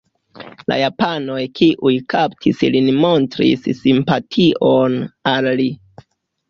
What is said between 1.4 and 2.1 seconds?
kiuj